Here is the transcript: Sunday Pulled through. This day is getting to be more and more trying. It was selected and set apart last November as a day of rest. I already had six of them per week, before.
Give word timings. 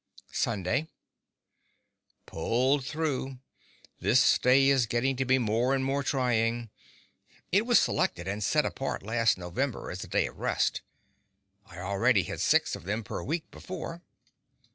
Sunday 0.31 0.87
Pulled 2.25 2.83
through. 2.83 3.37
This 3.99 4.39
day 4.39 4.69
is 4.69 4.87
getting 4.87 5.15
to 5.17 5.25
be 5.25 5.37
more 5.37 5.75
and 5.75 5.85
more 5.85 6.01
trying. 6.01 6.71
It 7.51 7.67
was 7.67 7.77
selected 7.77 8.27
and 8.27 8.43
set 8.43 8.65
apart 8.65 9.03
last 9.03 9.37
November 9.37 9.91
as 9.91 10.03
a 10.03 10.07
day 10.07 10.25
of 10.27 10.39
rest. 10.39 10.81
I 11.67 11.77
already 11.77 12.23
had 12.23 12.39
six 12.41 12.75
of 12.75 12.85
them 12.85 13.03
per 13.03 13.21
week, 13.21 13.51
before. 13.51 14.01